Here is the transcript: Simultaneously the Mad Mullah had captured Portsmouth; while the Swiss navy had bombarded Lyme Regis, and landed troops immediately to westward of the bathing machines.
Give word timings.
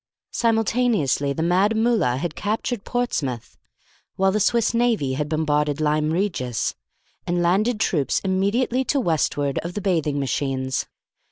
Simultaneously 0.31 1.31
the 1.31 1.43
Mad 1.43 1.77
Mullah 1.77 2.17
had 2.17 2.33
captured 2.33 2.83
Portsmouth; 2.83 3.55
while 4.15 4.31
the 4.31 4.39
Swiss 4.39 4.73
navy 4.73 5.13
had 5.13 5.29
bombarded 5.29 5.79
Lyme 5.79 6.09
Regis, 6.09 6.73
and 7.27 7.43
landed 7.43 7.79
troops 7.79 8.19
immediately 8.21 8.83
to 8.83 8.99
westward 8.99 9.59
of 9.59 9.75
the 9.75 9.81
bathing 9.81 10.19
machines. 10.19 10.87